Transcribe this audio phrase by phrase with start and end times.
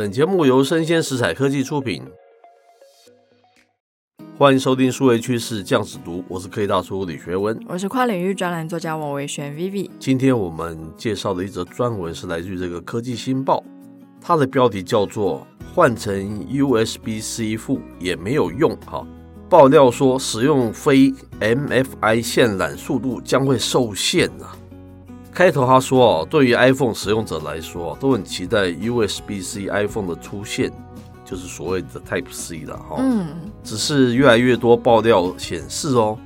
[0.00, 2.02] 本节目由生鲜食材科技出品，
[4.38, 9.90] 欢迎收听数位趋势酱子读，我是科技大叔李学文，我是跨领域专栏作家王维轩 Vivi。
[9.98, 13.62] 今天我们介绍的一则专文是来自于这个科技新报，
[14.22, 19.06] 它的标题叫做“换成 USB-C 副也没有用”哈。
[19.50, 24.56] 爆料说，使用非 MFI 线缆速度将会受限啊。
[25.40, 30.70] 开头他说哦，对于 iPhone 使用者来说，都很期待 USB-C iPhone 的出现，
[31.24, 32.96] 就是所谓的 Type C 了哈。
[32.98, 33.28] 嗯。
[33.64, 36.18] 只是越来越多爆料显示哦，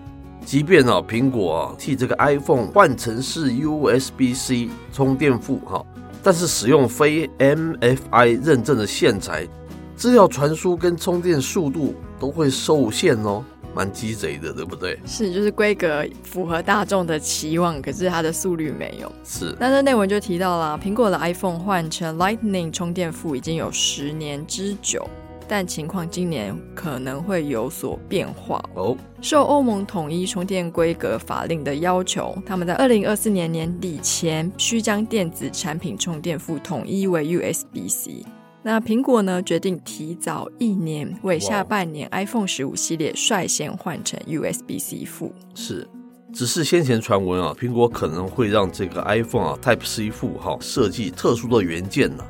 [0.45, 5.87] 即便啊苹果啊替这个 iPhone 换成是 USB-C 充电副哈，
[6.21, 9.47] 但是使用非 MFI 认证的线材，
[9.95, 13.45] 资料传输跟充电速度都会受限哦。
[13.75, 14.99] 蛮鸡贼的，对不对？
[15.05, 19.11] 是，就是规格符合大众的期望，可是它的速率没有。
[19.25, 25.09] 是，那这内文就提到了，苹果的 iPhone 换成 Lightning 充电副已经有十年之久，
[25.49, 28.97] 但情况今年可能会有所变化哦。
[29.21, 38.25] 受欧盟统一充电规格法令的要求，他们在二零二四年年底前需将电子产品充电副统一为 USB-C。
[38.67, 45.31] 那苹果呢，决定提早一年，为下半年 iPhone 十五系列率先换成 USB-C 副。
[45.55, 45.87] 是，
[46.33, 52.27] 只是先前传闻啊，苹果可能会让这个 iPhone 啊 Type C 副哈设计特殊的元件呢、啊，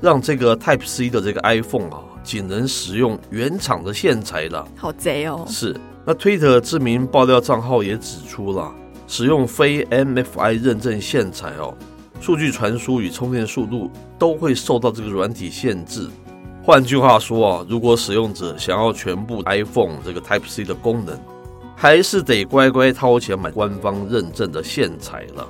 [0.00, 4.64] 让这个 Type C 的这个 iPhone 啊仅能使用原厂的线材了。
[4.76, 5.44] 好贼哦！
[5.48, 5.74] 是，
[6.06, 8.72] 那 Twitter 知名爆料账号也指出了，
[9.08, 11.76] 使用非 MFI 认证线材哦。
[12.24, 16.08] 数据传输与充电速度都会受到这个软体限制。
[16.62, 21.20] 换句话说啊，如果使用者想要全部 iPhone 这个 Type C 的功能，
[21.76, 25.46] 还是得乖乖掏钱买官方认证的线材了。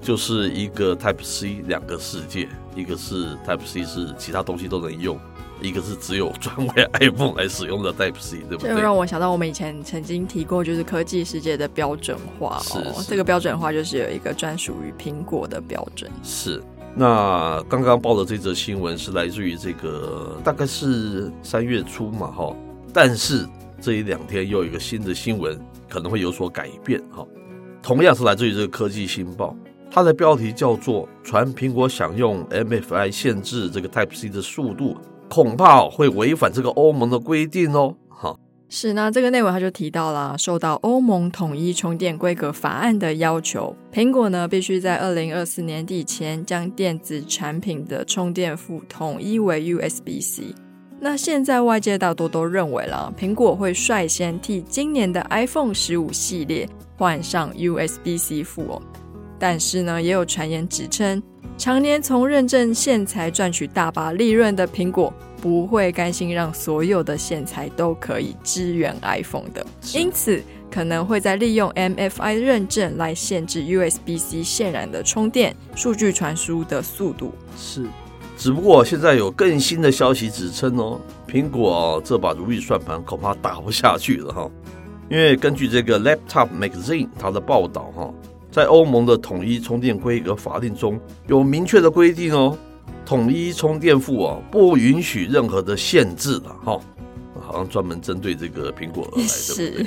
[0.00, 5.16] 就是一个 Type C 两个世界，一个是 Type C 是其他东西都能用。
[5.60, 8.74] 一个是只有专为 iPhone 来使用的 Type C，对不对？
[8.74, 12.92] 这让我想到我们以前曾经提过，就是科技世界的标准化哦。
[12.94, 16.10] 是，是这个标准化就是有一个专属于苹果的标准。
[16.22, 16.62] 是。
[16.94, 22.56] 那刚刚报的这则新闻是来自于这个大概是三月初嘛，哈。
[22.92, 23.46] 但是
[23.80, 25.56] 这一两天又有一个新的新闻
[25.88, 27.24] 可能会有所改变，哈。
[27.82, 29.54] 同样是来自于这个科技新报，
[29.90, 34.96] 它的标题叫做“传苹果想用 MFI 限制这个 Type C 的速度”。
[35.28, 37.94] 恐怕会违反这个欧盟的规定哦。
[38.08, 38.36] 哈，
[38.68, 50.54] 是，那这个内文他就提到了，受到欧盟统一充电规格法案的要求，苹果呢必须在二零二四年底前将电子产品的充电副统一为 USB-C。
[51.00, 58.82] 那现在外界大多都认为了，苹果会率先替今年的 iPhone 十五系列换上 USB-C 副哦。
[59.38, 61.22] 但是呢，也有传言指称。
[61.58, 77.32] 常年从认证线材赚取大把利润的苹果，不会甘心让所有的线材都可以支援 iPhone 的，因此可能会在利用 MFI 认证来限制 USB-C 线缆的充电、数据传输的速度。
[77.56, 77.86] 是，
[78.36, 84.48] 只不过现在有更新的消息指称哦，苹果哦，这把如意算盘恐怕打不下去了哈，
[85.10, 88.14] 因为根据这个 Laptop Magazine 它的报道哈。
[88.58, 90.98] 在欧盟的统一充电规格法令中
[91.28, 92.58] 有明确的规定哦，
[93.06, 96.80] 统一充电副啊不允许任何的限制了哈，
[97.40, 99.86] 好像专门针对这个苹果而来，对不对？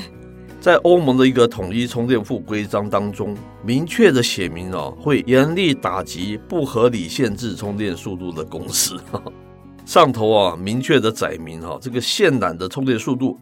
[0.61, 8.95] 在欧盟的一个统一充电副规章当中，明确的写明哦，会严厉打击不合理限制充电速度的公司。
[9.85, 13.37] 上头啊，明确的载明哈，这个线缆的充电速度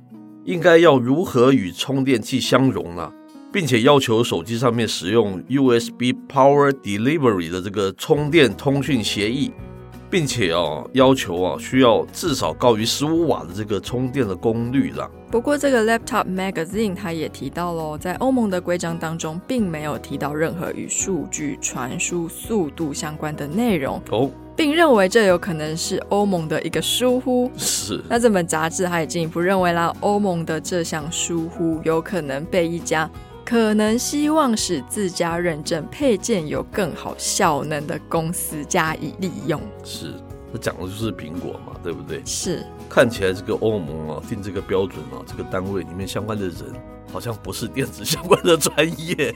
[0.45, 3.11] 应该要如何与充电器相容呢？
[3.51, 9.51] 并且要求手机上面使用 USB Power Delivery 的这个充电通讯协议，
[10.09, 15.09] 并且哦要求啊需要至少高于十五瓦的这个充电的功率啦。
[15.31, 27.51] 不过这个 Laptop Magazine 它也提到喽，在欧盟的规章当中，并没有提到任何与数据传输速度相关的内容哦，并认为这有可能是欧盟的一个疏忽。
[27.57, 27.99] 是。
[28.07, 33.09] 那这本杂志它也进一步认为啦，欧盟的这项疏忽有可能被一家。
[33.49, 39.59] 可能希望使自家认证配件有更好效能的公司加以利用。
[39.83, 40.13] 是，
[40.53, 42.21] 那讲的就是苹果嘛，对不对？
[42.23, 42.63] 是。
[42.87, 46.55] 看起来这个欧盟啊，定这个标准啊，这个单位里面相关的人
[47.11, 49.33] 好像不是电子相关的专业。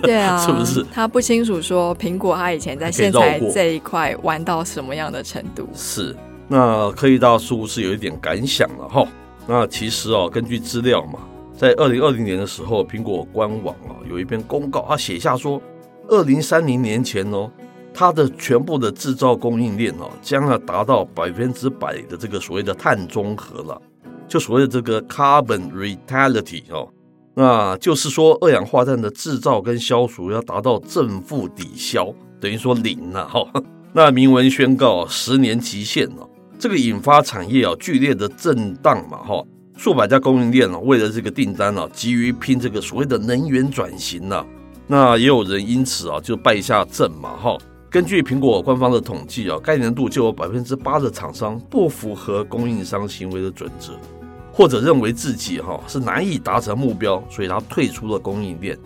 [0.00, 0.86] 对啊， 是不是？
[0.92, 5.68] 他不清楚说苹果他以前在线材这一块玩到什么样的程度。
[5.74, 6.14] 是。
[6.46, 9.04] 那科技大叔是有一点感想了哈。
[9.44, 11.18] 那其实哦，根据资料嘛。
[11.56, 15.60] 在二零二零年的时候，苹果官网啊有一篇公告，他写下说，
[16.08, 17.50] 二零三零年前哦，
[17.94, 23.80] 它的全部的制造供应链哦，将要达到百分之百的这个所谓的碳中和了，
[24.28, 26.86] 就所谓的这个 carbon neutrality 哦，
[27.34, 33.42] 那就是说二氧化碳的制造跟消除要达到正负抵消，等于说零了哈。
[33.94, 39.42] 那明文宣告十年期限哦，这个引发产业啊剧烈的震荡嘛哈，
[39.76, 44.44] 数百家供应链啊为了这个订单啊急于拼这个所谓的能源转型呢，
[44.86, 47.56] 那也有人因此啊就败下阵嘛哈。
[47.90, 53.92] 根据苹果官方的统计啊，该年度就有百分之八的厂商不符合供应商行为的准则，
[54.52, 58.76] 或者认为自己哈是难以达成目标，所以他退出了供应链。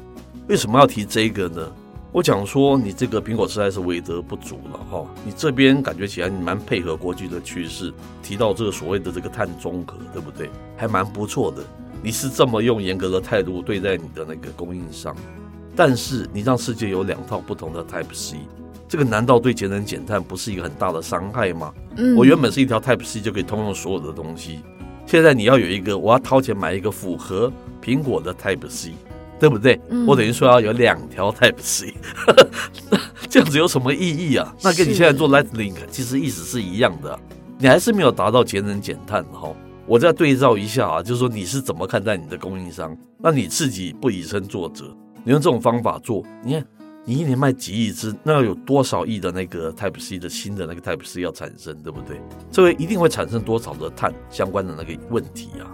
[0.49, 1.73] 为什么要提这个呢？
[2.13, 5.07] 我讲说你这个苹果实在是为德不足了哈。
[5.25, 10.51] 你这边感觉起来你蛮配合国际的趋势，提到这个所谓的这个碳中和，对不对？
[10.77, 11.63] 还蛮不错的。
[12.03, 15.15] 你是这么用严格的态度对待你的那个供应商，
[15.77, 18.39] 但是你让世界有两套不同的 Type C。
[18.89, 21.73] 这个难道对节能减碳不是一个很大的伤害吗？
[21.97, 24.63] 嗯，我原本是一条 Type C 就可以通用所有的东西，
[25.07, 28.95] 现在你要有一个，我要掏钱买一个符合苹果的 Type C，
[29.41, 29.81] 对不对？
[29.89, 31.95] 嗯，我等于说要有两条 Type C，
[33.29, 34.55] 这样子有什么意义啊？
[34.63, 37.19] 那跟你现在做 Lightning 其实意思是一样的，
[37.59, 39.53] 你还是没有达到节能减碳哈。
[39.87, 42.97] 我再对照一下啊，就是说你是怎么看待你的供应商？
[43.19, 44.85] 那你自己不以身作则，
[45.25, 46.65] 你用这种方法做，你看。
[47.07, 52.21] 你一年卖几亿只，那要有多少亿的那个 Type C 的新的那个 Type C 要产生，对不对？
[52.53, 55.73] 这个一定会产生多少的碳相关的那个问题啊？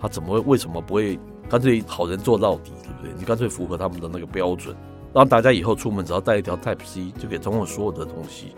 [0.00, 1.18] 他怎么会为什么不会
[1.48, 3.10] 干脆好人做到底，对不对？
[3.18, 4.74] 你干脆符合他们的那个标准，
[5.14, 8.54] 让大家以后出门只要带一条 Type C 就可以通过所有的东西。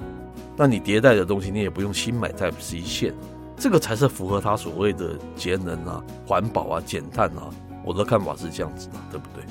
[0.57, 3.15] 那你迭代的东西你也不用新买 Type C 线，
[3.57, 7.49] 这个才是符合他所谓的节能啊、环保啊、减碳啊。
[7.85, 9.45] 我的看法是这样子的，对不对？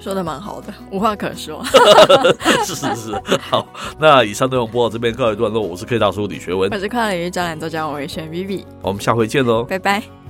[0.00, 1.64] 说的蛮好的，无话可说。
[2.64, 3.66] 是是是，好，
[3.98, 5.62] 那以上内容播到这边告一段落。
[5.62, 10.23] 我是 K 大叔李学文，我是跨领域专栏作家王维轩 Vivi，我们下回见喽，拜拜。